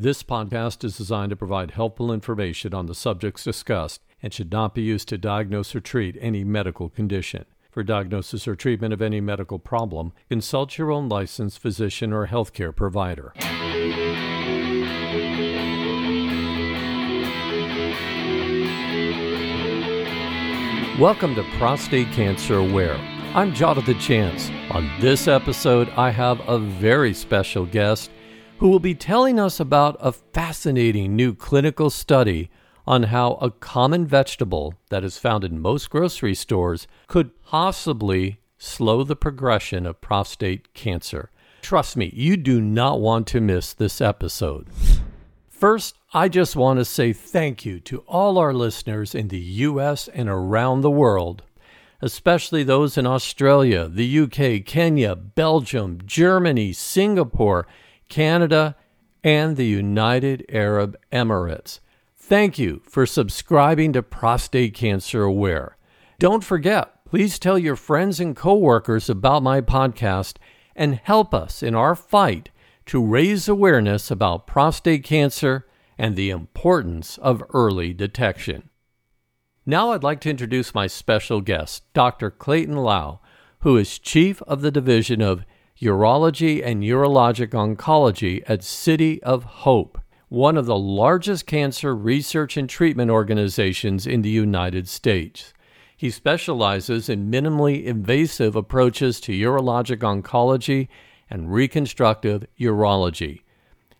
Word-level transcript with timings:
This 0.00 0.22
podcast 0.22 0.84
is 0.84 0.96
designed 0.96 1.30
to 1.30 1.36
provide 1.36 1.72
helpful 1.72 2.12
information 2.12 2.72
on 2.72 2.86
the 2.86 2.94
subjects 2.94 3.42
discussed 3.42 4.00
and 4.22 4.32
should 4.32 4.52
not 4.52 4.72
be 4.72 4.80
used 4.80 5.08
to 5.08 5.18
diagnose 5.18 5.74
or 5.74 5.80
treat 5.80 6.16
any 6.20 6.44
medical 6.44 6.88
condition. 6.88 7.46
For 7.72 7.82
diagnosis 7.82 8.46
or 8.46 8.54
treatment 8.54 8.94
of 8.94 9.02
any 9.02 9.20
medical 9.20 9.58
problem, 9.58 10.12
consult 10.28 10.78
your 10.78 10.92
own 10.92 11.08
licensed 11.08 11.58
physician 11.58 12.12
or 12.12 12.28
healthcare 12.28 12.72
provider. 12.72 13.32
Welcome 21.00 21.34
to 21.34 21.42
Prostate 21.58 22.12
Cancer 22.12 22.58
Aware. 22.58 22.98
I'm 23.34 23.52
Jonathan 23.52 23.98
Chance. 23.98 24.48
On 24.70 24.88
this 25.00 25.26
episode, 25.26 25.88
I 25.96 26.10
have 26.10 26.40
a 26.48 26.60
very 26.60 27.12
special 27.12 27.66
guest 27.66 28.12
who 28.58 28.68
will 28.68 28.80
be 28.80 28.94
telling 28.94 29.38
us 29.38 29.60
about 29.60 29.96
a 30.00 30.10
fascinating 30.10 31.14
new 31.14 31.32
clinical 31.32 31.90
study 31.90 32.50
on 32.86 33.04
how 33.04 33.34
a 33.34 33.50
common 33.50 34.06
vegetable 34.06 34.74
that 34.90 35.04
is 35.04 35.18
found 35.18 35.44
in 35.44 35.60
most 35.60 35.90
grocery 35.90 36.34
stores 36.34 36.88
could 37.06 37.40
possibly 37.44 38.40
slow 38.58 39.04
the 39.04 39.14
progression 39.14 39.86
of 39.86 40.00
prostate 40.00 40.74
cancer. 40.74 41.30
Trust 41.62 41.96
me, 41.96 42.10
you 42.12 42.36
do 42.36 42.60
not 42.60 43.00
want 43.00 43.28
to 43.28 43.40
miss 43.40 43.72
this 43.72 44.00
episode. 44.00 44.66
First, 45.48 45.96
I 46.12 46.28
just 46.28 46.56
want 46.56 46.78
to 46.78 46.84
say 46.84 47.12
thank 47.12 47.64
you 47.64 47.78
to 47.80 47.98
all 48.08 48.38
our 48.38 48.54
listeners 48.54 49.14
in 49.14 49.28
the 49.28 49.38
US 49.38 50.08
and 50.08 50.28
around 50.28 50.80
the 50.80 50.90
world, 50.90 51.42
especially 52.00 52.64
those 52.64 52.98
in 52.98 53.06
Australia, 53.06 53.86
the 53.88 54.20
UK, 54.20 54.64
Kenya, 54.64 55.14
Belgium, 55.14 56.00
Germany, 56.06 56.72
Singapore, 56.72 57.66
Canada, 58.08 58.76
and 59.22 59.56
the 59.56 59.66
United 59.66 60.44
Arab 60.48 60.96
Emirates. 61.12 61.80
Thank 62.16 62.58
you 62.58 62.82
for 62.84 63.06
subscribing 63.06 63.92
to 63.94 64.02
Prostate 64.02 64.74
Cancer 64.74 65.22
Aware. 65.22 65.76
Don't 66.18 66.44
forget, 66.44 67.04
please 67.04 67.38
tell 67.38 67.58
your 67.58 67.76
friends 67.76 68.20
and 68.20 68.36
coworkers 68.36 69.08
about 69.08 69.42
my 69.42 69.60
podcast 69.60 70.36
and 70.76 71.00
help 71.02 71.32
us 71.32 71.62
in 71.62 71.74
our 71.74 71.94
fight 71.94 72.50
to 72.86 73.04
raise 73.04 73.48
awareness 73.48 74.10
about 74.10 74.46
prostate 74.46 75.04
cancer 75.04 75.66
and 75.98 76.16
the 76.16 76.30
importance 76.30 77.18
of 77.18 77.42
early 77.52 77.92
detection. 77.92 78.68
Now 79.66 79.92
I'd 79.92 80.02
like 80.02 80.20
to 80.20 80.30
introduce 80.30 80.74
my 80.74 80.86
special 80.86 81.40
guest, 81.40 81.82
Dr. 81.92 82.30
Clayton 82.30 82.76
Lau, 82.76 83.20
who 83.60 83.76
is 83.76 83.98
Chief 83.98 84.40
of 84.42 84.62
the 84.62 84.70
Division 84.70 85.20
of 85.20 85.44
Urology 85.80 86.60
and 86.64 86.82
Urologic 86.82 87.50
Oncology 87.50 88.42
at 88.48 88.64
City 88.64 89.22
of 89.22 89.44
Hope, 89.44 90.00
one 90.28 90.56
of 90.56 90.66
the 90.66 90.76
largest 90.76 91.46
cancer 91.46 91.94
research 91.94 92.56
and 92.56 92.68
treatment 92.68 93.12
organizations 93.12 94.04
in 94.04 94.22
the 94.22 94.28
United 94.28 94.88
States. 94.88 95.54
He 95.96 96.10
specializes 96.10 97.08
in 97.08 97.30
minimally 97.30 97.84
invasive 97.84 98.56
approaches 98.56 99.20
to 99.20 99.32
urologic 99.32 99.98
oncology 99.98 100.88
and 101.30 101.52
reconstructive 101.52 102.46
urology. 102.58 103.42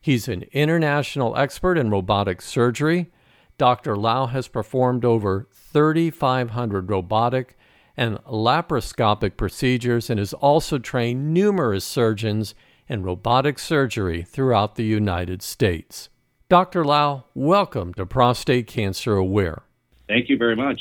He's 0.01 0.27
an 0.27 0.47
international 0.53 1.37
expert 1.37 1.79
in 1.79 1.91
robotic 1.91 2.43
surgery. 2.43 3.12
Dr. 3.56 3.97
Lau 3.97 4.27
has 4.27 4.49
performed 4.49 5.05
over 5.05 5.47
3,500 5.53 6.91
robotic 6.91 7.58
and 7.98 8.16
laparoscopic 8.27 9.36
procedures 9.36 10.08
and 10.08 10.20
has 10.20 10.32
also 10.32 10.78
trained 10.78 11.34
numerous 11.34 11.84
surgeons 11.84 12.54
in 12.86 13.02
robotic 13.02 13.58
surgery 13.58 14.22
throughout 14.22 14.77
the 14.77 14.84
United 14.84 15.42
States. 15.42 16.08
Dr. 16.48 16.84
Lau, 16.84 17.24
welcome 17.34 17.92
to 17.94 18.06
Prostate 18.06 18.69
Cancer 18.69 19.16
Aware. 19.16 19.64
Thank 20.06 20.28
you 20.28 20.38
very 20.38 20.54
much. 20.54 20.80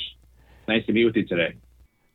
Nice 0.67 0.85
to 0.85 0.93
meet 0.93 1.05
with 1.05 1.15
you 1.15 1.25
today. 1.25 1.55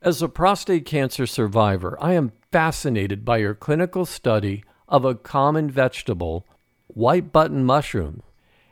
As 0.00 0.23
a 0.23 0.28
prostate 0.28 0.86
cancer 0.86 1.27
survivor, 1.27 1.98
I 2.01 2.12
am 2.12 2.33
fascinated 2.52 3.24
by 3.24 3.39
your 3.39 3.55
clinical 3.55 4.07
study 4.07 4.62
of 4.86 5.05
a 5.05 5.17
common 5.17 5.68
vegetable, 5.68 6.46
white 6.86 7.33
button 7.33 7.64
mushroom, 7.64 8.23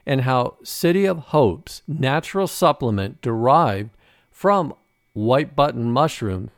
and 0.06 0.20
how 0.20 0.58
City 0.62 1.06
of 1.06 1.18
Hope's 1.18 1.82
natural 1.88 2.46
supplement 2.46 3.20
derived 3.20 3.90
from 4.30 4.74
white 5.12 5.56
button 5.56 5.90
mushroom 5.90 6.50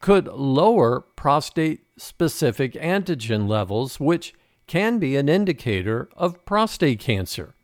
could 0.00 0.26
lower 0.26 1.00
prostate 1.00 1.80
specific 1.96 2.72
antigen 2.74 3.48
levels, 3.48 4.00
which 4.00 4.34
can 4.66 4.98
be 4.98 5.16
an 5.16 5.28
indicator 5.28 6.08
of 6.16 6.44
prostate 6.44 6.98
cancer. 6.98 7.54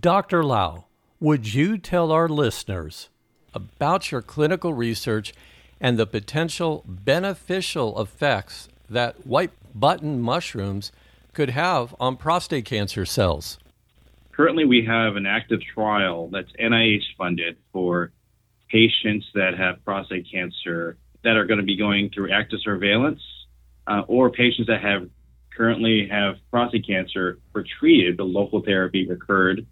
Dr. 0.00 0.44
Lau, 0.44 0.84
would 1.20 1.54
you 1.54 1.78
tell 1.78 2.12
our 2.12 2.28
listeners 2.28 3.08
about 3.54 4.10
your 4.10 4.22
clinical 4.22 4.74
research 4.74 5.32
and 5.80 5.98
the 5.98 6.06
potential 6.06 6.84
beneficial 6.86 8.00
effects 8.00 8.68
that 8.88 9.26
white 9.26 9.52
button 9.74 10.20
mushrooms 10.20 10.92
could 11.32 11.50
have 11.50 11.94
on 11.98 12.16
prostate 12.16 12.64
cancer 12.64 13.04
cells? 13.04 13.58
Currently, 14.32 14.66
we 14.66 14.84
have 14.84 15.16
an 15.16 15.26
active 15.26 15.60
trial 15.62 16.28
that's 16.28 16.52
NIH 16.60 17.04
funded 17.16 17.56
for 17.72 18.12
patients 18.76 19.24
that 19.32 19.56
have 19.56 19.82
prostate 19.86 20.26
cancer 20.30 20.98
that 21.24 21.34
are 21.38 21.46
going 21.46 21.58
to 21.58 21.64
be 21.64 21.78
going 21.78 22.10
through 22.10 22.30
active 22.30 22.58
surveillance 22.62 23.22
uh, 23.86 24.02
or 24.06 24.30
patients 24.30 24.66
that 24.66 24.82
have 24.82 25.08
currently 25.56 26.06
have 26.10 26.34
prostate 26.50 26.86
cancer 26.86 27.38
were 27.54 27.64
treated, 27.80 28.18
the 28.18 28.24
local 28.24 28.60
therapy 28.62 29.08
recurred. 29.08 29.66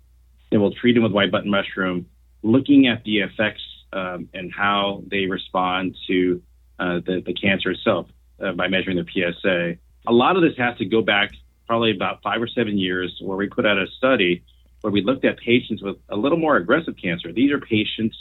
They 0.51 0.57
will 0.57 0.73
treat 0.73 0.95
them 0.95 1.03
with 1.03 1.13
white 1.13 1.31
button 1.31 1.51
mushroom, 1.51 2.07
looking 2.43 2.87
at 2.87 3.05
the 3.05 3.19
effects 3.19 3.61
um, 3.93 4.31
and 4.33 4.51
how 4.51 5.03
they 5.11 5.27
respond 5.27 5.97
to 6.09 6.43
uh, 6.79 7.01
the, 7.05 7.23
the 7.27 7.35
cancer 7.35 7.73
itself 7.73 8.07
uh, 8.43 8.53
by 8.53 8.69
measuring 8.69 8.97
the 8.97 9.05
PSA. 9.05 9.75
A 10.07 10.13
lot 10.13 10.37
of 10.37 10.43
this 10.43 10.57
has 10.57 10.79
to 10.79 10.87
go 10.87 11.03
back 11.03 11.31
probably 11.67 11.95
about 11.95 12.23
five 12.23 12.41
or 12.41 12.49
seven 12.49 12.79
years 12.79 13.15
where 13.21 13.37
we 13.37 13.49
put 13.51 13.67
out 13.67 13.77
a 13.77 13.87
study 13.99 14.43
where 14.81 14.91
we 14.91 15.03
looked 15.03 15.27
at 15.27 15.39
patients 15.39 15.83
with 15.83 15.97
a 16.09 16.17
little 16.17 16.39
more 16.39 16.57
aggressive 16.57 16.95
cancer. 16.97 17.33
These 17.33 17.53
are 17.53 17.61
patients 17.61 18.17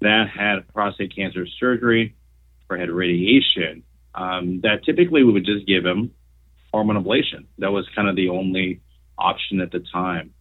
that 0.00 0.28
had 0.28 0.66
prostate 0.72 1.14
cancer 1.14 1.46
surgery 1.58 2.14
or 2.68 2.76
had 2.76 2.90
radiation, 2.90 3.82
um, 4.14 4.60
that 4.62 4.84
typically 4.84 5.24
we 5.24 5.32
would 5.32 5.44
just 5.44 5.66
give 5.66 5.82
them 5.82 6.10
hormone 6.72 7.02
ablation. 7.02 7.46
That 7.58 7.72
was 7.72 7.88
kind 7.94 8.08
of 8.08 8.16
the 8.16 8.28
only 8.28 8.80
option 9.18 9.60
at 9.60 9.70
the 9.70 9.80
time. 9.92 10.34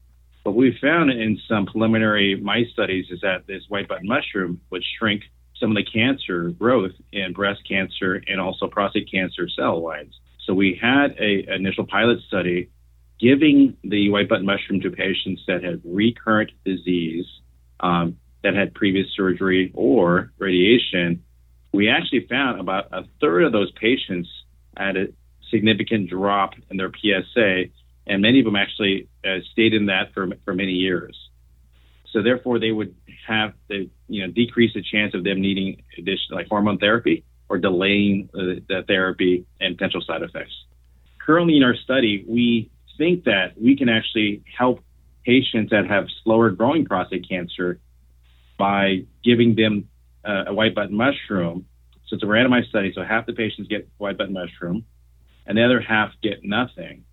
What 0.43 0.55
we 0.55 0.77
found 0.81 1.09
in 1.09 1.39
some 1.47 1.65
preliminary 1.65 2.35
mice 2.35 2.67
studies 2.73 3.05
is 3.09 3.21
that 3.21 3.47
this 3.47 3.63
white 3.69 3.87
button 3.87 4.07
mushroom 4.07 4.59
would 4.71 4.83
shrink 4.97 5.23
some 5.59 5.71
of 5.71 5.77
the 5.77 5.85
cancer 5.85 6.49
growth 6.49 6.91
in 7.11 7.31
breast 7.31 7.61
cancer 7.67 8.21
and 8.27 8.41
also 8.41 8.67
prostate 8.67 9.09
cancer 9.09 9.47
cell 9.47 9.81
lines. 9.81 10.13
So 10.45 10.53
we 10.53 10.77
had 10.81 11.15
a 11.19 11.55
initial 11.55 11.85
pilot 11.85 12.19
study 12.27 12.69
giving 13.19 13.77
the 13.83 14.09
white 14.09 14.27
button 14.27 14.45
mushroom 14.45 14.81
to 14.81 14.91
patients 14.91 15.43
that 15.47 15.63
had 15.63 15.81
recurrent 15.85 16.51
disease 16.65 17.25
um, 17.79 18.17
that 18.43 18.55
had 18.55 18.73
previous 18.73 19.07
surgery 19.15 19.71
or 19.73 20.31
radiation, 20.37 21.23
we 21.73 21.89
actually 21.89 22.27
found 22.29 22.59
about 22.59 22.85
a 22.91 23.03
third 23.19 23.43
of 23.43 23.51
those 23.51 23.71
patients 23.71 24.29
had 24.77 24.97
a 24.97 25.07
significant 25.49 26.09
drop 26.09 26.53
in 26.69 26.77
their 26.77 26.91
PSA, 26.91 27.65
and 28.07 28.21
many 28.21 28.39
of 28.39 28.45
them 28.45 28.55
actually 28.55 29.07
uh, 29.25 29.39
stayed 29.51 29.73
in 29.73 29.87
that 29.87 30.13
for 30.13 30.27
for 30.45 30.53
many 30.53 30.73
years. 30.73 31.17
So 32.11 32.21
therefore, 32.21 32.59
they 32.59 32.71
would 32.71 32.95
have 33.27 33.53
the 33.69 33.89
you 34.07 34.25
know 34.25 34.31
decrease 34.31 34.73
the 34.73 34.83
chance 34.83 35.13
of 35.15 35.23
them 35.23 35.41
needing 35.41 35.83
additional 35.97 36.37
like 36.37 36.47
hormone 36.47 36.77
therapy 36.77 37.23
or 37.49 37.57
delaying 37.57 38.29
the 38.33 38.83
therapy 38.87 39.45
and 39.59 39.77
potential 39.77 40.01
side 40.01 40.21
effects. 40.21 40.53
Currently, 41.25 41.57
in 41.57 41.63
our 41.63 41.75
study, 41.75 42.25
we 42.27 42.71
think 42.97 43.23
that 43.25 43.53
we 43.59 43.75
can 43.77 43.89
actually 43.89 44.43
help 44.57 44.83
patients 45.25 45.71
that 45.71 45.87
have 45.87 46.05
slower 46.23 46.49
growing 46.51 46.85
prostate 46.85 47.27
cancer 47.27 47.79
by 48.63 49.05
giving 49.25 49.55
them 49.55 49.89
uh, 50.23 50.45
a 50.47 50.53
white 50.53 50.73
button 50.73 50.95
mushroom. 50.95 51.65
So 52.07 52.15
it's 52.15 52.23
a 52.23 52.27
randomized 52.27 52.69
study. 52.69 52.93
So 52.95 53.03
half 53.03 53.25
the 53.25 53.33
patients 53.33 53.67
get 53.67 53.89
white 53.97 54.17
button 54.17 54.31
mushroom, 54.31 54.85
and 55.45 55.57
the 55.57 55.65
other 55.65 55.81
half 55.81 56.11
get 56.21 56.45
nothing. 56.45 57.03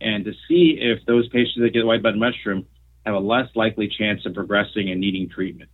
And 0.00 0.24
to 0.24 0.32
see 0.48 0.78
if 0.80 1.04
those 1.04 1.28
patients 1.28 1.58
that 1.60 1.74
get 1.74 1.84
white 1.84 2.02
button 2.02 2.18
mushroom 2.18 2.64
have 3.04 3.14
a 3.14 3.18
less 3.18 3.48
likely 3.54 3.86
chance 3.86 4.24
of 4.24 4.32
progressing 4.32 4.90
and 4.90 4.98
needing 4.98 5.28
treatment. 5.28 5.68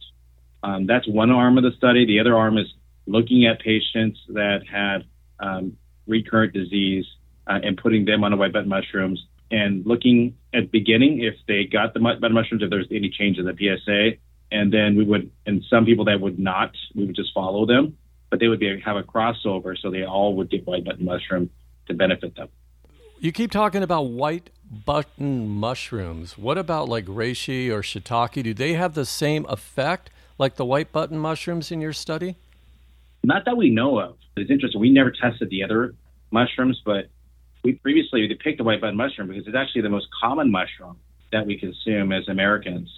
Um, 0.65 0.89
that's 0.89 1.07
one 1.07 1.31
arm 1.31 1.59
of 1.59 1.63
the 1.63 1.77
study. 1.77 2.07
The 2.07 2.19
other 2.19 2.37
arm 2.37 2.59
is 2.59 2.67
looking 3.07 3.47
at 3.47 3.61
patients 3.61 4.19
that 4.31 4.63
had 4.69 5.05
um, 5.39 5.77
recurrent 6.09 6.53
disease 6.55 7.07
uh, 7.47 7.61
and 7.63 7.77
putting 7.77 8.05
them 8.05 8.25
on 8.25 8.33
a 8.33 8.37
white 8.37 8.53
button 8.53 8.69
mushrooms 8.69 9.25
and 9.53 9.87
looking 9.87 10.37
at 10.53 10.73
beginning 10.73 11.21
if 11.21 11.35
they 11.47 11.65
got 11.65 11.95
the 11.95 12.01
white 12.01 12.21
button 12.21 12.35
mushrooms, 12.35 12.65
if 12.65 12.71
there's 12.71 12.89
any 12.91 13.11
change 13.11 13.39
in 13.39 13.45
the 13.45 13.55
PSA, 13.55 14.19
and 14.51 14.73
then 14.73 14.97
we 14.97 15.05
would, 15.05 15.31
and 15.47 15.63
some 15.71 15.85
people 15.85 16.05
that 16.07 16.21
would 16.21 16.39
not, 16.39 16.73
we 16.95 17.05
would 17.07 17.17
just 17.17 17.33
follow 17.33 17.67
them, 17.67 17.97
but 18.31 18.41
they 18.41 18.49
would 18.49 18.61
be 18.61 18.81
have 18.81 18.97
a 18.97 19.03
crossover, 19.03 19.77
so 19.79 19.91
they 19.91 20.05
all 20.05 20.35
would 20.37 20.51
get 20.51 20.67
white 20.67 20.85
button 20.85 21.05
mushroom 21.05 21.51
to 21.87 21.95
benefit 21.95 22.37
them. 22.37 22.49
You 23.19 23.33
keep 23.33 23.51
talking 23.51 23.83
about 23.83 24.03
white 24.03 24.51
button 24.71 25.49
mushrooms. 25.49 26.39
What 26.39 26.57
about 26.57 26.89
like 26.89 27.05
reishi 27.07 27.71
or 27.71 27.83
shiitake? 27.83 28.43
Do 28.43 28.55
they 28.55 28.75
have 28.75 28.95
the 28.95 29.05
same 29.05 29.45
effect 29.49 30.11
like 30.39 30.57
the 30.57 30.65
white 30.65 30.93
button 30.93 31.19
mushrooms 31.19 31.71
in 31.71 31.81
your 31.81 31.93
study? 31.93 32.37
Not 33.23 33.45
that 33.45 33.57
we 33.57 33.69
know 33.69 33.99
of. 33.99 34.17
It's 34.37 34.51
interesting. 34.51 34.81
We 34.81 34.91
never 34.91 35.11
tested 35.11 35.51
the 35.51 35.63
other 35.63 35.95
mushrooms, 36.31 36.81
but 36.85 37.11
we 37.63 37.73
previously 37.73 38.23
we 38.23 38.35
picked 38.35 38.59
the 38.59 38.65
white 38.65 38.81
button 38.81 38.97
mushroom 38.97 39.29
because 39.29 39.47
it's 39.47 39.57
actually 39.57 39.83
the 39.83 39.91
most 39.91 40.07
common 40.23 40.51
mushroom 40.51 40.97
that 41.33 41.47
we 41.47 41.59
consume 41.59 42.13
as 42.13 42.27
Americans. 42.29 42.89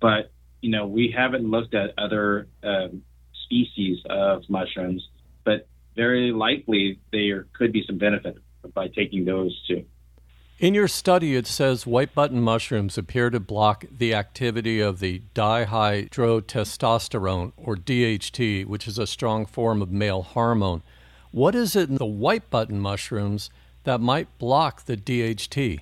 But 0.00 0.30
you 0.62 0.70
know, 0.70 0.86
we 0.86 1.12
haven't 1.14 1.44
looked 1.44 1.74
at 1.74 1.92
other 1.98 2.48
um, 2.62 3.02
species 3.44 3.98
of 4.08 4.48
mushrooms, 4.48 5.06
but 5.44 5.68
very 5.94 6.32
likely 6.32 6.98
there 7.12 7.46
could 7.52 7.70
be 7.72 7.84
some 7.86 7.98
benefit 7.98 8.38
by 8.72 8.88
taking 8.88 9.26
those 9.26 9.62
too. 9.68 9.84
In 10.58 10.74
your 10.74 10.86
study, 10.86 11.34
it 11.34 11.46
says 11.48 11.88
white 11.88 12.14
button 12.14 12.40
mushrooms 12.40 12.96
appear 12.96 13.30
to 13.30 13.40
block 13.40 13.84
the 13.90 14.14
activity 14.14 14.78
of 14.80 15.00
the 15.00 15.22
dihydrotestosterone, 15.34 17.52
or 17.56 17.74
DHT, 17.74 18.66
which 18.66 18.86
is 18.86 18.96
a 18.96 19.08
strong 19.08 19.44
form 19.44 19.82
of 19.82 19.90
male 19.90 20.22
hormone. 20.22 20.84
What 21.32 21.56
is 21.56 21.74
it 21.74 21.88
in 21.88 21.96
the 21.96 22.06
white 22.06 22.48
button 22.48 22.78
mushrooms 22.78 23.50
that 23.82 24.00
might 24.00 24.38
block 24.38 24.84
the 24.84 24.96
DHT? 24.96 25.80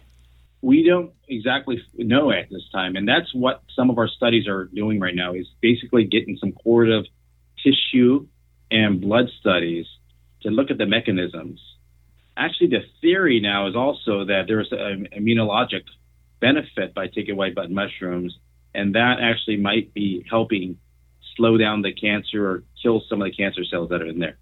We 0.62 0.82
don't 0.82 1.12
exactly 1.28 1.82
know 1.96 2.30
at 2.30 2.50
this 2.50 2.68
time, 2.72 2.96
and 2.96 3.08
that's 3.08 3.32
what 3.34 3.62
some 3.74 3.88
of 3.88 3.98
our 3.98 4.08
studies 4.08 4.46
are 4.46 4.64
doing 4.64 5.00
right 5.00 5.14
now. 5.14 5.32
Is 5.32 5.46
basically 5.60 6.04
getting 6.04 6.36
some 6.36 6.52
correlative 6.52 7.10
tissue 7.62 8.26
and 8.70 9.00
blood 9.00 9.30
studies 9.40 9.86
to 10.42 10.50
look 10.50 10.70
at 10.70 10.78
the 10.78 10.86
mechanisms 10.86 11.60
actually 12.40 12.68
the 12.68 12.82
theory 13.00 13.40
now 13.40 13.68
is 13.68 13.76
also 13.76 14.24
that 14.24 14.44
there's 14.48 14.68
an 14.72 15.08
immunologic 15.16 15.82
benefit 16.40 16.94
by 16.94 17.06
taking 17.06 17.36
white 17.36 17.54
button 17.54 17.74
mushrooms, 17.74 18.36
and 18.74 18.94
that 18.94 19.16
actually 19.20 19.58
might 19.58 19.92
be 19.92 20.24
helping 20.28 20.78
slow 21.36 21.58
down 21.58 21.82
the 21.82 21.92
cancer 21.92 22.50
or 22.50 22.64
kill 22.82 23.02
some 23.08 23.20
of 23.20 23.26
the 23.26 23.34
cancer 23.34 23.62
cells 23.64 23.90
that 23.90 24.00
are 24.00 24.06
in 24.06 24.18
there. 24.18 24.38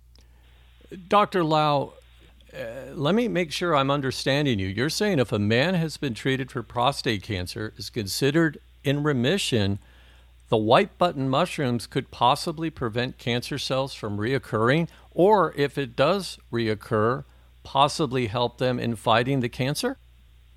Dr. 1.09 1.45
Lau, 1.45 1.93
uh, 2.55 2.95
let 2.95 3.15
me 3.15 3.29
make 3.29 3.53
sure 3.53 3.75
I'm 3.75 3.91
understanding 3.91 4.59
you. 4.59 4.69
You're 4.69 4.91
saying 4.91 5.19
if 5.19 5.33
a 5.33 5.39
man 5.39 5.75
has 5.75 5.97
been 5.97 6.15
treated 6.15 6.51
for 6.51 6.63
prostate 6.63 7.23
cancer, 7.23 7.75
is 7.77 7.91
considered 7.91 8.59
in 8.85 9.03
remission, 9.03 9.79
the 10.49 10.57
white 10.57 10.97
button 10.97 11.29
mushrooms 11.29 11.87
could 11.87 12.11
possibly 12.11 12.71
prevent 12.71 13.19
cancer 13.19 13.59
cells 13.59 13.93
from 13.95 14.17
reoccurring, 14.17 14.89
or 15.11 15.53
if 15.57 15.77
it 15.77 15.95
does 15.95 16.39
reoccur, 16.53 17.25
possibly 17.65 18.29
help 18.29 18.59
them 18.59 18.79
in 18.79 18.97
fighting 18.97 19.41
the 19.41 19.49
cancer? 19.49 19.99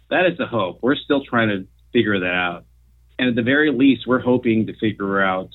That 0.09 0.25
is 0.25 0.37
the 0.37 0.45
hope. 0.45 0.79
We're 0.81 0.95
still 0.95 1.23
trying 1.23 1.49
to 1.49 1.67
figure 1.91 2.19
that 2.19 2.25
out. 2.25 2.65
And 3.19 3.29
at 3.29 3.35
the 3.35 3.43
very 3.43 3.71
least, 3.71 4.07
we're 4.07 4.19
hoping 4.19 4.67
to 4.67 4.73
figure 4.77 5.21
out 5.21 5.49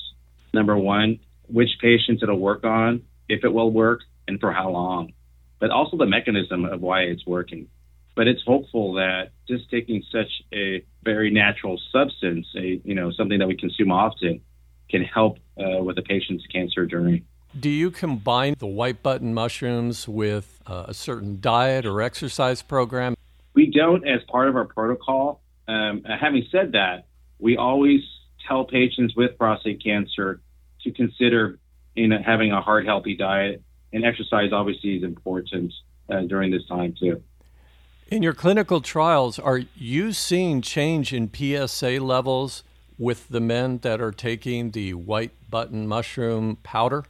number 0.53 0.77
one, 0.77 1.19
which 1.49 1.71
patients 1.81 2.23
it'll 2.23 2.39
work 2.39 2.65
on, 2.65 3.03
if 3.29 3.43
it 3.45 3.53
will 3.53 3.71
work, 3.71 4.01
and 4.29 4.39
for 4.39 4.53
how 4.53 4.71
long, 4.71 5.13
but 5.59 5.71
also 5.71 5.97
the 5.97 6.07
mechanism 6.07 6.65
of 6.65 6.81
why 6.81 7.03
it's 7.03 7.27
working. 7.27 7.69
But 8.15 8.29
it's 8.29 8.43
hopeful 8.47 8.95
that 8.95 9.31
just 9.47 9.71
taking 9.71 10.03
such 10.11 10.31
a 10.53 10.85
very 11.05 11.31
natural 11.31 11.81
substance, 11.93 12.47
a 12.57 12.81
you 12.85 12.95
know 12.95 13.11
something 13.13 13.39
that 13.39 13.49
we 13.49 13.57
consume 13.57 13.93
often, 13.93 14.41
can 14.89 15.03
help 15.03 15.39
uh, 15.59 15.83
with 15.83 15.99
a 15.99 16.03
patient's 16.03 16.47
cancer 16.47 16.87
journey. 16.87 17.25
Do 17.59 17.69
you 17.69 17.91
combine 17.91 18.57
the 18.59 18.67
white 18.67 19.03
button 19.03 19.33
mushrooms 19.33 20.09
with 20.09 20.61
uh, 20.67 20.87
a 20.89 20.95
certain 20.95 21.39
diet 21.41 21.87
or 21.87 22.03
exercise 22.03 22.63
program? 22.63 23.17
We 23.55 23.71
don't 23.71 24.07
as 24.07 24.21
part 24.29 24.49
of 24.49 24.57
our 24.57 24.67
protocol. 24.67 25.41
Um, 25.69 26.05
having 26.05 26.47
said 26.53 26.73
that, 26.73 27.07
we 27.39 27.57
always 27.57 28.01
tell 28.47 28.65
patients 28.65 29.15
with 29.17 29.37
prostate 29.39 29.83
cancer 29.83 30.41
to 30.85 30.93
consider 30.93 31.59
you 31.97 32.09
know, 32.09 32.19
having 32.25 32.53
a 32.53 32.61
heart 32.61 32.85
healthy 32.85 33.17
diet, 33.17 33.63
and 33.93 34.05
exercise 34.05 34.53
obviously 34.53 34.97
is 34.97 35.03
important 35.03 35.73
uh, 36.11 36.21
during 36.23 36.51
this 36.51 36.67
time 36.67 36.95
too. 36.99 37.23
In 38.09 38.23
your 38.23 38.35
clinical 38.35 38.81
trials, 38.81 39.39
are 39.39 39.63
you 39.75 40.13
seeing 40.13 40.63
change 40.63 41.13
in 41.13 41.31
PSA 41.33 41.99
levels 42.01 42.63
with 42.99 43.29
the 43.29 43.41
men 43.41 43.79
that 43.79 44.01
are 44.01 44.13
taking 44.13 44.71
the 44.71 44.95
white 44.95 45.33
button 45.51 45.89
mushroom 45.89 46.57
powder? 46.63 47.05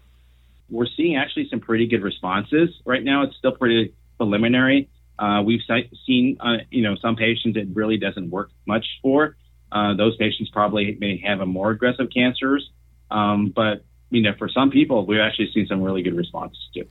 we're 0.71 0.87
seeing 0.97 1.17
actually 1.17 1.49
some 1.49 1.61
pretty 1.61 1.87
good 1.87 2.03
responses. 2.03 2.71
Right 2.85 3.03
now, 3.03 3.23
it's 3.23 3.37
still 3.37 3.53
pretty 3.53 3.95
preliminary. 4.17 4.89
Uh, 5.19 5.43
we've 5.45 5.61
seen, 6.07 6.37
uh, 6.41 6.59
you 6.71 6.83
know, 6.83 6.97
some 6.97 7.17
patients 7.17 7.57
it 7.57 7.69
really 7.73 7.97
doesn't 7.97 8.31
work 8.31 8.51
much 8.67 8.85
for. 9.03 9.37
Uh, 9.73 9.95
those 9.95 10.17
patients 10.17 10.51
probably 10.51 10.97
may 11.01 11.19
have 11.25 11.41
a 11.41 11.47
more 11.47 11.71
aggressive 11.71 12.09
cancers, 12.13 12.71
um, 13.11 13.53
but 13.55 13.85
you 14.11 14.23
know, 14.23 14.33
for 14.39 14.49
some 14.49 14.71
people, 14.71 15.07
we've 15.07 15.21
actually 15.21 15.51
seen 15.53 15.67
some 15.67 15.83
really 15.83 16.03
good 16.03 16.17
responses 16.17 16.69
too. 16.73 16.87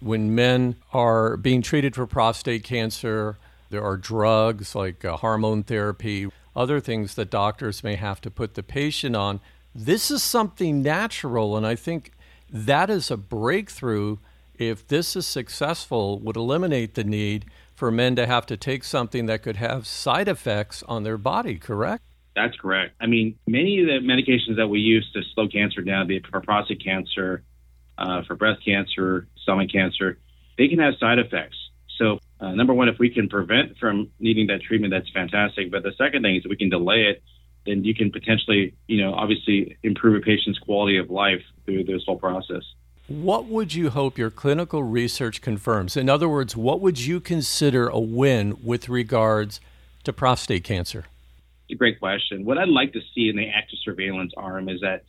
When 0.00 0.34
men 0.34 0.76
are 0.92 1.36
being 1.36 1.62
treated 1.62 1.94
for 1.94 2.06
prostate 2.06 2.64
cancer, 2.64 3.38
there 3.70 3.82
are 3.82 3.96
drugs 3.96 4.74
like 4.74 5.04
uh, 5.04 5.16
hormone 5.18 5.62
therapy, 5.62 6.28
other 6.56 6.80
things 6.80 7.14
that 7.14 7.30
doctors 7.30 7.84
may 7.84 7.96
have 7.96 8.20
to 8.22 8.30
put 8.30 8.54
the 8.54 8.62
patient 8.62 9.14
on. 9.14 9.40
This 9.74 10.10
is 10.10 10.22
something 10.22 10.82
natural, 10.82 11.56
and 11.56 11.66
I 11.66 11.76
think 11.76 12.12
that 12.50 12.90
is 12.90 13.10
a 13.10 13.16
breakthrough. 13.16 14.16
If 14.58 14.86
this 14.88 15.16
is 15.16 15.26
successful, 15.26 16.18
would 16.18 16.36
eliminate 16.36 16.94
the 16.94 17.04
need 17.04 17.46
for 17.74 17.90
men 17.90 18.16
to 18.16 18.26
have 18.26 18.44
to 18.46 18.56
take 18.56 18.84
something 18.84 19.26
that 19.26 19.42
could 19.42 19.56
have 19.56 19.86
side 19.86 20.28
effects 20.28 20.82
on 20.88 21.02
their 21.02 21.16
body, 21.16 21.56
correct? 21.56 22.02
That's 22.40 22.56
correct. 22.56 22.94
I 22.98 23.06
mean, 23.06 23.38
many 23.46 23.80
of 23.80 23.86
the 23.86 23.98
medications 24.00 24.56
that 24.56 24.68
we 24.68 24.80
use 24.80 25.06
to 25.12 25.20
slow 25.34 25.46
cancer 25.46 25.82
down, 25.82 26.06
be 26.06 26.16
it 26.16 26.26
for 26.26 26.40
prostate 26.40 26.82
cancer, 26.82 27.42
uh, 27.98 28.22
for 28.26 28.34
breast 28.34 28.64
cancer, 28.64 29.28
stomach 29.42 29.70
cancer, 29.70 30.18
they 30.56 30.68
can 30.68 30.78
have 30.78 30.94
side 30.98 31.18
effects. 31.18 31.58
So, 31.98 32.18
uh, 32.40 32.52
number 32.52 32.72
one, 32.72 32.88
if 32.88 32.98
we 32.98 33.10
can 33.10 33.28
prevent 33.28 33.76
from 33.76 34.08
needing 34.18 34.46
that 34.46 34.62
treatment, 34.62 34.90
that's 34.90 35.10
fantastic. 35.10 35.70
But 35.70 35.82
the 35.82 35.92
second 35.98 36.22
thing 36.22 36.36
is 36.36 36.46
we 36.48 36.56
can 36.56 36.70
delay 36.70 37.10
it, 37.10 37.22
then 37.66 37.84
you 37.84 37.94
can 37.94 38.10
potentially, 38.10 38.74
you 38.88 39.02
know, 39.02 39.12
obviously 39.12 39.76
improve 39.82 40.22
a 40.22 40.24
patient's 40.24 40.58
quality 40.60 40.96
of 40.96 41.10
life 41.10 41.42
through 41.66 41.84
this 41.84 42.02
whole 42.06 42.18
process. 42.18 42.62
What 43.08 43.46
would 43.46 43.74
you 43.74 43.90
hope 43.90 44.16
your 44.16 44.30
clinical 44.30 44.82
research 44.82 45.42
confirms? 45.42 45.94
In 45.94 46.08
other 46.08 46.28
words, 46.28 46.56
what 46.56 46.80
would 46.80 47.00
you 47.00 47.20
consider 47.20 47.86
a 47.88 48.00
win 48.00 48.56
with 48.64 48.88
regards 48.88 49.60
to 50.04 50.12
prostate 50.14 50.64
cancer? 50.64 51.04
It's 51.70 51.76
a 51.76 51.78
great 51.78 52.00
question. 52.00 52.44
What 52.44 52.58
I'd 52.58 52.68
like 52.68 52.94
to 52.94 53.00
see 53.14 53.28
in 53.28 53.36
the 53.36 53.46
active 53.48 53.78
surveillance 53.84 54.32
arm 54.36 54.68
is 54.68 54.80
that 54.80 55.04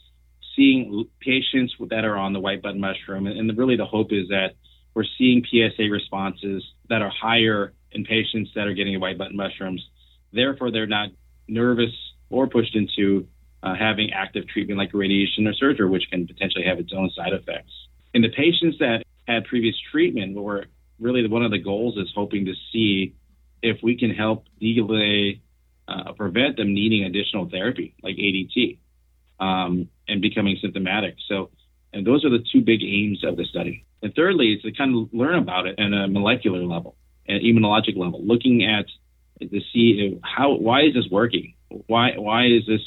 seeing 0.55 1.09
patients 1.19 1.73
that 1.89 2.05
are 2.05 2.15
on 2.15 2.33
the 2.33 2.39
white 2.39 2.61
button 2.61 2.79
mushroom, 2.79 3.25
and 3.25 3.57
really 3.57 3.77
the 3.77 3.85
hope 3.87 4.11
is 4.11 4.27
that 4.27 4.49
we're 4.93 5.05
seeing 5.17 5.43
PSA 5.43 5.89
responses 5.89 6.63
that 6.87 7.01
are 7.01 7.09
higher 7.09 7.73
in 7.93 8.03
patients 8.03 8.51
that 8.53 8.67
are 8.67 8.75
getting 8.75 8.99
white 8.99 9.17
button 9.17 9.35
mushrooms. 9.35 9.83
Therefore, 10.31 10.69
they're 10.69 10.85
not 10.85 11.09
nervous 11.47 11.89
or 12.29 12.45
pushed 12.45 12.75
into 12.75 13.25
uh, 13.63 13.73
having 13.73 14.11
active 14.13 14.47
treatment 14.47 14.77
like 14.77 14.93
radiation 14.93 15.47
or 15.47 15.53
surgery, 15.53 15.89
which 15.89 16.03
can 16.11 16.27
potentially 16.27 16.65
have 16.65 16.77
its 16.77 16.93
own 16.95 17.09
side 17.15 17.33
effects. 17.33 17.71
In 18.13 18.21
the 18.21 18.29
patients 18.29 18.77
that 18.77 19.01
had 19.27 19.45
previous 19.45 19.75
treatment, 19.91 20.39
where 20.39 20.65
really 20.99 21.27
one 21.27 21.41
of 21.41 21.49
the 21.49 21.57
goals 21.57 21.97
is 21.97 22.11
hoping 22.13 22.45
to 22.45 22.53
see 22.71 23.15
if 23.63 23.77
we 23.81 23.97
can 23.97 24.11
help 24.11 24.45
delay, 24.59 25.41
uh, 25.91 26.13
prevent 26.13 26.57
them 26.57 26.73
needing 26.73 27.03
additional 27.03 27.49
therapy 27.49 27.95
like 28.03 28.15
ADT 28.15 28.79
um, 29.39 29.89
and 30.07 30.21
becoming 30.21 30.57
symptomatic. 30.61 31.15
So, 31.27 31.49
and 31.93 32.05
those 32.05 32.23
are 32.23 32.29
the 32.29 32.43
two 32.51 32.61
big 32.61 32.81
aims 32.83 33.23
of 33.23 33.37
the 33.37 33.45
study. 33.45 33.85
And 34.01 34.13
thirdly, 34.15 34.53
is 34.53 34.61
to 34.63 34.71
kind 34.71 34.95
of 34.95 35.13
learn 35.13 35.35
about 35.35 35.67
it 35.67 35.79
at 35.79 35.93
a 35.93 36.07
molecular 36.07 36.63
level, 36.63 36.95
an 37.27 37.39
immunologic 37.39 37.97
level, 37.97 38.25
looking 38.25 38.65
at 38.65 38.85
to 39.41 39.59
see 39.73 40.19
how 40.23 40.53
why 40.53 40.81
is 40.81 40.93
this 40.93 41.07
working? 41.11 41.55
Why 41.87 42.11
why 42.17 42.45
is 42.45 42.63
this 42.67 42.81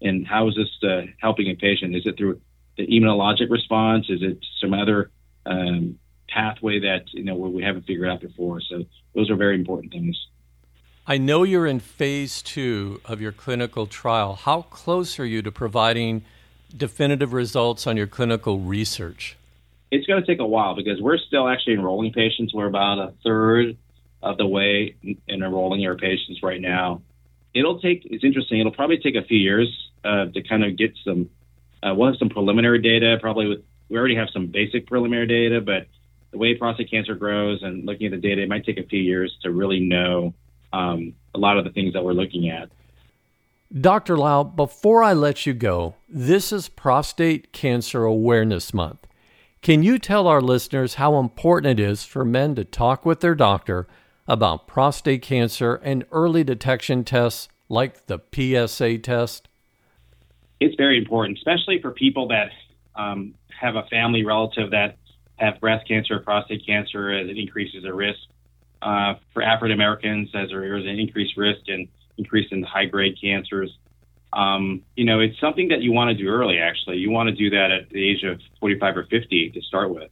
and 0.00 0.26
how 0.26 0.48
is 0.48 0.56
this 0.56 0.90
uh, 0.90 1.02
helping 1.20 1.48
a 1.48 1.54
patient? 1.54 1.94
Is 1.94 2.02
it 2.06 2.16
through 2.16 2.40
the 2.76 2.86
immunologic 2.86 3.50
response? 3.50 4.06
Is 4.08 4.20
it 4.22 4.38
some 4.60 4.74
other 4.74 5.10
um, 5.46 5.98
pathway 6.28 6.80
that 6.80 7.04
you 7.12 7.24
know 7.24 7.36
we 7.36 7.62
haven't 7.62 7.86
figured 7.86 8.08
out 8.08 8.20
before? 8.20 8.60
So 8.60 8.84
those 9.14 9.30
are 9.30 9.36
very 9.36 9.54
important 9.54 9.92
things. 9.92 10.16
I 11.06 11.18
know 11.18 11.42
you're 11.42 11.66
in 11.66 11.80
phase 11.80 12.42
two 12.42 13.00
of 13.04 13.20
your 13.20 13.32
clinical 13.32 13.86
trial. 13.86 14.34
How 14.34 14.62
close 14.62 15.18
are 15.18 15.26
you 15.26 15.42
to 15.42 15.50
providing 15.50 16.24
definitive 16.76 17.32
results 17.32 17.86
on 17.86 17.96
your 17.96 18.06
clinical 18.06 18.60
research? 18.60 19.36
It's 19.90 20.06
going 20.06 20.20
to 20.20 20.26
take 20.26 20.40
a 20.40 20.46
while 20.46 20.74
because 20.74 21.00
we're 21.00 21.18
still 21.18 21.48
actually 21.48 21.74
enrolling 21.74 22.12
patients. 22.12 22.54
We're 22.54 22.68
about 22.68 22.98
a 22.98 23.12
third 23.24 23.76
of 24.22 24.38
the 24.38 24.46
way 24.46 24.94
in 25.02 25.18
enrolling 25.28 25.84
our 25.86 25.96
patients 25.96 26.42
right 26.42 26.60
now 26.60 27.02
it'll 27.54 27.80
take. 27.80 28.02
It's 28.04 28.24
interesting. 28.24 28.60
It'll 28.60 28.72
probably 28.72 28.98
take 28.98 29.14
a 29.14 29.22
few 29.22 29.38
years 29.38 29.68
uh, 30.04 30.26
to 30.26 30.42
kind 30.42 30.64
of 30.64 30.76
get 30.76 30.94
some. 31.04 31.30
Uh, 31.82 31.94
we'll 31.94 32.08
have 32.08 32.18
some 32.18 32.28
preliminary 32.28 32.80
data. 32.80 33.18
Probably 33.20 33.46
with 33.46 33.60
we 33.88 33.98
already 33.98 34.16
have 34.16 34.28
some 34.32 34.46
basic 34.46 34.86
preliminary 34.86 35.26
data, 35.26 35.60
but 35.60 35.86
the 36.30 36.38
way 36.38 36.54
prostate 36.54 36.90
cancer 36.90 37.14
grows 37.14 37.62
and 37.62 37.84
looking 37.84 38.06
at 38.06 38.12
the 38.12 38.28
data, 38.28 38.42
it 38.42 38.48
might 38.48 38.64
take 38.64 38.78
a 38.78 38.84
few 38.84 39.00
years 39.00 39.36
to 39.42 39.50
really 39.50 39.80
know 39.80 40.32
um, 40.72 41.14
a 41.34 41.38
lot 41.38 41.58
of 41.58 41.64
the 41.64 41.70
things 41.70 41.92
that 41.92 42.04
we're 42.04 42.12
looking 42.12 42.48
at. 42.48 42.70
Dr. 43.80 44.18
Lau, 44.18 44.42
before 44.44 45.02
I 45.02 45.14
let 45.14 45.46
you 45.46 45.54
go, 45.54 45.94
this 46.08 46.52
is 46.52 46.68
Prostate 46.68 47.52
Cancer 47.52 48.04
Awareness 48.04 48.74
Month. 48.74 49.06
Can 49.62 49.82
you 49.82 49.98
tell 49.98 50.26
our 50.26 50.40
listeners 50.42 50.94
how 50.94 51.18
important 51.18 51.78
it 51.78 51.82
is 51.82 52.04
for 52.04 52.24
men 52.24 52.54
to 52.56 52.64
talk 52.64 53.06
with 53.06 53.20
their 53.20 53.34
doctor 53.34 53.86
about 54.26 54.66
prostate 54.66 55.22
cancer 55.22 55.76
and 55.76 56.04
early 56.12 56.44
detection 56.44 57.04
tests 57.04 57.48
like 57.68 58.06
the 58.06 58.18
PSA 58.34 58.98
test? 58.98 59.48
It's 60.60 60.74
very 60.76 60.98
important, 60.98 61.38
especially 61.38 61.80
for 61.80 61.92
people 61.92 62.28
that 62.28 62.50
um, 62.94 63.34
have 63.58 63.76
a 63.76 63.84
family 63.84 64.24
relative 64.24 64.70
that 64.72 64.98
have 65.36 65.60
breast 65.60 65.88
cancer 65.88 66.16
or 66.16 66.20
prostate 66.20 66.66
cancer 66.66 67.10
as 67.10 67.28
it 67.28 67.38
increases 67.38 67.82
the 67.84 67.94
risk. 67.94 68.18
Uh, 68.82 69.14
for 69.32 69.42
African 69.42 69.72
Americans, 69.72 70.28
as 70.34 70.48
there 70.48 70.76
is 70.76 70.84
an 70.84 70.98
increased 70.98 71.36
risk 71.36 71.60
and 71.68 71.86
increase 72.18 72.48
in 72.50 72.64
high 72.64 72.86
grade 72.86 73.16
cancers. 73.20 73.70
Um, 74.32 74.82
you 74.96 75.04
know, 75.04 75.20
it's 75.20 75.38
something 75.40 75.68
that 75.68 75.82
you 75.82 75.92
want 75.92 76.08
to 76.08 76.14
do 76.20 76.28
early, 76.28 76.58
actually. 76.58 76.96
You 76.96 77.10
want 77.10 77.28
to 77.28 77.34
do 77.34 77.50
that 77.50 77.70
at 77.70 77.90
the 77.90 78.02
age 78.02 78.24
of 78.24 78.40
45 78.60 78.96
or 78.96 79.04
50 79.04 79.50
to 79.50 79.60
start 79.62 79.90
with. 79.90 80.10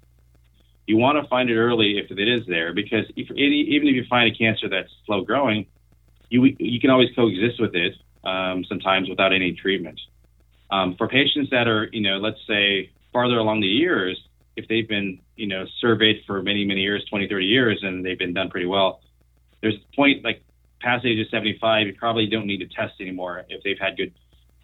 You 0.86 0.98
want 0.98 1.22
to 1.22 1.28
find 1.28 1.50
it 1.50 1.56
early 1.56 1.98
if 1.98 2.10
it 2.10 2.28
is 2.28 2.46
there, 2.46 2.72
because 2.72 3.06
if, 3.16 3.30
even 3.30 3.88
if 3.88 3.94
you 3.94 4.04
find 4.08 4.32
a 4.32 4.36
cancer 4.36 4.68
that's 4.68 4.90
slow 5.06 5.22
growing, 5.22 5.66
you, 6.28 6.44
you 6.58 6.80
can 6.80 6.90
always 6.90 7.08
coexist 7.16 7.60
with 7.60 7.74
it 7.74 7.94
um, 8.24 8.64
sometimes 8.68 9.08
without 9.08 9.32
any 9.32 9.52
treatment. 9.52 10.00
Um, 10.70 10.94
for 10.96 11.08
patients 11.08 11.50
that 11.50 11.66
are, 11.66 11.88
you 11.92 12.02
know, 12.02 12.18
let's 12.18 12.38
say 12.46 12.90
farther 13.12 13.38
along 13.38 13.60
the 13.60 13.66
years, 13.66 14.20
if 14.57 14.69
they've 14.69 14.88
been, 14.88 15.21
you 15.37 15.47
know, 15.47 15.64
surveyed 15.80 16.23
for 16.26 16.42
many, 16.42 16.64
many 16.64 16.80
years, 16.80 17.04
20, 17.09 17.28
30 17.28 17.47
years, 17.47 17.80
and 17.83 18.04
they've 18.04 18.19
been 18.19 18.35
done 18.35 18.50
pretty 18.50 18.66
well, 18.66 19.00
there's 19.62 19.76
a 19.76 19.97
point 19.97 20.25
like 20.25 20.42
past 20.80 21.04
age 21.04 21.21
of 21.21 21.28
75, 21.28 21.87
you 21.87 21.95
probably 21.95 22.26
don't 22.26 22.47
need 22.47 22.59
to 22.59 22.66
test 22.66 22.95
anymore 23.00 23.45
if 23.49 23.62
they've 23.62 23.78
had 23.78 23.97
good 23.97 24.12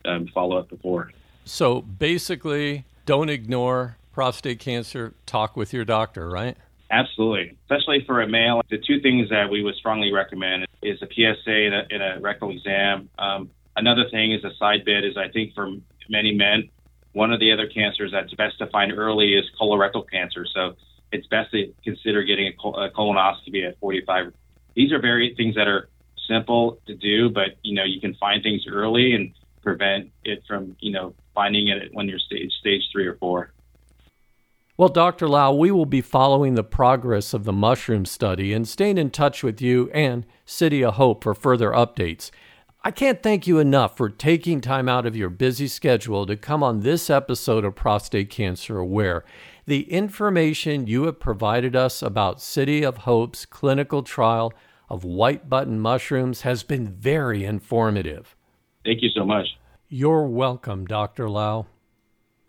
um, 0.05 0.29
follow 0.35 0.59
up 0.59 0.69
before. 0.69 1.13
So 1.45 1.83
basically, 1.83 2.85
don't 3.05 3.29
ignore 3.29 3.99
prostate 4.13 4.59
cancer. 4.59 5.15
Talk 5.27 5.57
with 5.57 5.73
your 5.73 5.85
doctor, 5.85 6.29
right? 6.29 6.57
Absolutely, 6.91 7.57
especially 7.65 8.05
for 8.07 8.23
a 8.23 8.29
male. 8.29 8.63
The 8.71 8.79
two 8.79 9.01
things 9.01 9.29
that 9.31 9.51
we 9.51 9.63
would 9.63 9.75
strongly 9.75 10.13
recommend 10.13 10.67
is 10.83 11.01
a 11.03 11.07
PSA 11.07 11.51
and 11.51 11.75
a, 11.75 11.83
and 11.91 12.03
a 12.03 12.21
rectal 12.21 12.51
exam. 12.51 13.09
Um, 13.19 13.51
another 13.77 14.09
thing 14.11 14.33
is 14.33 14.45
a 14.45 14.55
side 14.59 14.85
bit 14.85 15.05
is 15.05 15.17
I 15.17 15.29
think 15.29 15.55
for 15.55 15.71
many 16.09 16.33
men, 16.33 16.69
one 17.17 17.33
of 17.33 17.41
the 17.41 17.51
other 17.51 17.67
cancers 17.67 18.13
that's 18.13 18.33
best 18.35 18.59
to 18.59 18.67
find 18.67 18.93
early 18.93 19.33
is 19.33 19.45
colorectal 19.59 20.05
cancer. 20.13 20.47
So 20.55 20.75
it's 21.11 21.27
best 21.29 21.51
to 21.53 21.73
consider 21.83 22.23
getting 22.23 22.49
a, 22.49 22.53
col- 22.53 22.77
a 22.79 22.91
colonoscopy 22.91 23.67
at 23.67 23.81
45. 23.81 24.35
These 24.75 24.93
are 24.93 25.01
very 25.01 25.33
things 25.35 25.55
that 25.55 25.67
are 25.67 25.89
simple 26.29 26.79
to 26.87 26.95
do, 26.95 27.31
but 27.31 27.57
you 27.63 27.75
know 27.75 27.85
you 27.85 28.03
can 28.03 28.15
find 28.17 28.43
things 28.43 28.65
early 28.71 29.15
and 29.15 29.33
prevent 29.63 30.13
it 30.25 30.43
from 30.47 30.77
you 30.81 30.93
know 30.93 31.15
finding 31.35 31.69
it 31.69 31.89
when 31.93 32.07
you're 32.07 32.19
stage 32.19 32.53
stage 32.61 32.83
three 32.93 33.07
or 33.07 33.15
four. 33.15 33.55
Well, 34.77 34.91
Dr. 34.91 35.27
Lau, 35.27 35.55
we 35.55 35.71
will 35.71 35.87
be 35.87 36.03
following 36.03 36.55
the 36.55 36.63
progress 36.63 37.33
of 37.33 37.45
the 37.45 37.53
mushroom 37.53 38.05
study 38.05 38.53
and 38.53 38.69
staying 38.69 38.99
in 38.99 39.09
touch 39.09 39.43
with 39.43 39.63
you 39.63 39.91
and 39.95 40.27
City 40.45 40.85
of 40.85 40.95
Hope 40.95 41.25
for 41.25 41.35
further 41.35 41.71
updates. 41.71 42.31
I 42.87 42.93
can't 42.93 43.21
thank 43.21 43.49
you 43.49 43.59
enough 43.59 43.97
for 43.97 44.09
taking 44.09 44.61
time 44.61 44.89
out 44.89 45.07
of 45.07 45.17
your 45.17 45.29
busy 45.29 45.67
schedule 45.67 46.25
to 46.25 46.37
come 46.37 46.63
on 46.63 46.83
this 46.83 47.11
episode 47.11 47.65
of 47.65 47.75
Prostate 47.75 48.31
Cancer 48.31 48.79
Aware. 48.79 49.25
The 49.65 49.91
information 49.91 50.87
you 50.87 51.07
have 51.07 51.19
provided 51.19 51.75
us 51.75 52.01
about 52.01 52.41
City 52.41 52.85
of 52.85 52.99
Hope's 52.99 53.45
clinical 53.45 54.05
trial 54.05 54.53
of 54.89 55.03
white 55.03 55.51
button 55.51 55.81
mushrooms 55.81 56.43
has 56.43 56.63
been 56.63 56.87
very 56.87 57.45
informative. 57.45 58.37
Thank 58.85 59.03
you 59.03 59.11
so 59.17 59.25
much. 59.25 59.47
You're 59.89 60.29
welcome, 60.29 60.85
Dr. 60.85 61.29
Lau. 61.29 61.67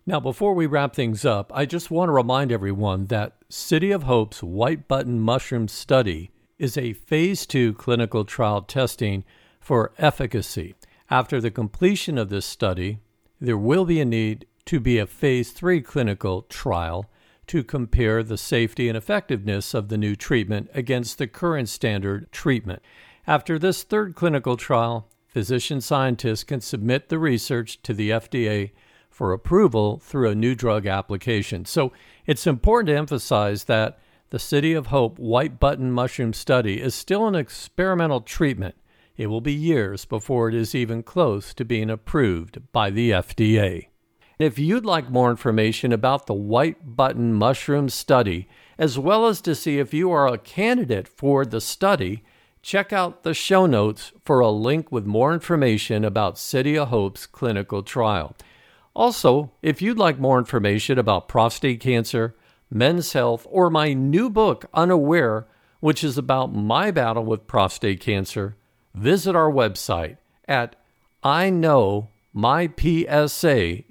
Now, 0.06 0.20
before 0.20 0.54
we 0.54 0.66
wrap 0.66 0.94
things 0.94 1.24
up, 1.24 1.50
I 1.52 1.66
just 1.66 1.90
want 1.90 2.10
to 2.10 2.12
remind 2.12 2.52
everyone 2.52 3.06
that 3.06 3.32
City 3.48 3.90
of 3.90 4.04
Hope's 4.04 4.40
white 4.40 4.86
button 4.86 5.18
mushroom 5.18 5.66
study 5.66 6.30
is 6.60 6.78
a 6.78 6.92
phase 6.92 7.44
two 7.44 7.74
clinical 7.74 8.24
trial 8.24 8.62
testing 8.62 9.24
for 9.68 9.92
efficacy. 9.98 10.74
After 11.10 11.42
the 11.42 11.50
completion 11.50 12.16
of 12.16 12.30
this 12.30 12.46
study, 12.46 13.00
there 13.38 13.58
will 13.58 13.84
be 13.84 14.00
a 14.00 14.04
need 14.06 14.46
to 14.64 14.80
be 14.80 14.96
a 14.96 15.06
phase 15.06 15.50
three 15.50 15.82
clinical 15.82 16.40
trial 16.48 17.04
to 17.48 17.62
compare 17.62 18.22
the 18.22 18.38
safety 18.38 18.88
and 18.88 18.96
effectiveness 18.96 19.74
of 19.74 19.90
the 19.90 19.98
new 19.98 20.16
treatment 20.16 20.70
against 20.72 21.18
the 21.18 21.26
current 21.26 21.68
standard 21.68 22.32
treatment. 22.32 22.80
After 23.26 23.58
this 23.58 23.82
third 23.82 24.14
clinical 24.14 24.56
trial, 24.56 25.06
physician 25.26 25.82
scientists 25.82 26.44
can 26.44 26.62
submit 26.62 27.10
the 27.10 27.18
research 27.18 27.82
to 27.82 27.92
the 27.92 28.08
FDA 28.08 28.70
for 29.10 29.34
approval 29.34 29.98
through 29.98 30.30
a 30.30 30.34
new 30.34 30.54
drug 30.54 30.86
application. 30.86 31.66
So 31.66 31.92
it's 32.24 32.46
important 32.46 32.86
to 32.86 32.96
emphasize 32.96 33.64
that 33.64 33.98
the 34.30 34.38
City 34.38 34.72
of 34.72 34.86
Hope 34.86 35.18
white 35.18 35.60
button 35.60 35.92
mushroom 35.92 36.32
study 36.32 36.80
is 36.80 36.94
still 36.94 37.28
an 37.28 37.34
experimental 37.34 38.22
treatment. 38.22 38.74
It 39.18 39.26
will 39.26 39.40
be 39.40 39.52
years 39.52 40.04
before 40.04 40.48
it 40.48 40.54
is 40.54 40.76
even 40.76 41.02
close 41.02 41.52
to 41.54 41.64
being 41.64 41.90
approved 41.90 42.62
by 42.70 42.90
the 42.90 43.10
FDA. 43.10 43.88
If 44.38 44.60
you'd 44.60 44.86
like 44.86 45.10
more 45.10 45.28
information 45.28 45.92
about 45.92 46.26
the 46.26 46.34
white 46.34 46.94
button 46.96 47.34
mushroom 47.34 47.88
study, 47.88 48.48
as 48.78 48.96
well 48.96 49.26
as 49.26 49.40
to 49.40 49.56
see 49.56 49.80
if 49.80 49.92
you 49.92 50.12
are 50.12 50.28
a 50.28 50.38
candidate 50.38 51.08
for 51.08 51.44
the 51.44 51.60
study, 51.60 52.22
check 52.62 52.92
out 52.92 53.24
the 53.24 53.34
show 53.34 53.66
notes 53.66 54.12
for 54.24 54.38
a 54.38 54.50
link 54.50 54.92
with 54.92 55.04
more 55.04 55.34
information 55.34 56.04
about 56.04 56.38
City 56.38 56.78
of 56.78 56.88
Hope's 56.88 57.26
clinical 57.26 57.82
trial. 57.82 58.36
Also, 58.94 59.50
if 59.62 59.82
you'd 59.82 59.98
like 59.98 60.20
more 60.20 60.38
information 60.38 60.96
about 60.96 61.26
prostate 61.26 61.80
cancer, 61.80 62.36
men's 62.70 63.14
health, 63.14 63.48
or 63.50 63.68
my 63.68 63.92
new 63.92 64.30
book, 64.30 64.66
Unaware, 64.72 65.48
which 65.80 66.04
is 66.04 66.16
about 66.16 66.54
my 66.54 66.92
battle 66.92 67.24
with 67.24 67.48
prostate 67.48 67.98
cancer, 67.98 68.54
visit 68.94 69.34
our 69.36 69.50
website 69.50 70.16
at 70.46 70.76
I 71.22 71.50
know 71.50 72.08
mypsa.org. 72.34 73.86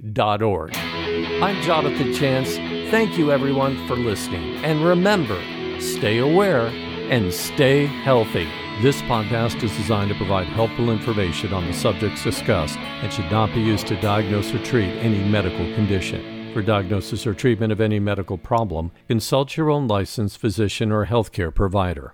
I'm 0.76 1.62
Jonathan 1.62 2.14
Chance. 2.14 2.56
Thank 2.90 3.18
you, 3.18 3.32
everyone, 3.32 3.88
for 3.88 3.96
listening. 3.96 4.64
And 4.64 4.84
remember, 4.84 5.40
stay 5.80 6.20
aware 6.20 6.68
and 7.10 7.34
stay 7.34 7.86
healthy. 7.86 8.48
This 8.82 9.02
podcast 9.04 9.64
is 9.64 9.76
designed 9.76 10.10
to 10.10 10.16
provide 10.16 10.48
helpful 10.48 10.90
information 10.90 11.52
on 11.52 11.66
the 11.66 11.74
subjects 11.74 12.24
discussed 12.24 12.78
and 12.78 13.12
should 13.12 13.32
not 13.32 13.54
be 13.54 13.60
used 13.60 13.88
to 13.88 14.00
diagnose 14.02 14.54
or 14.54 14.64
treat 14.64 14.92
any 14.98 15.24
medical 15.28 15.66
condition. 15.76 16.54
For 16.54 16.62
diagnosis 16.62 17.28
or 17.28 17.34
treatment 17.34 17.72
of 17.72 17.82
any 17.82 18.00
medical 18.00 18.38
problem, 18.38 18.92
consult 19.08 19.58
your 19.58 19.70
own 19.70 19.88
licensed 19.88 20.38
physician 20.38 20.92
or 20.92 21.06
healthcare 21.06 21.54
provider. 21.54 22.14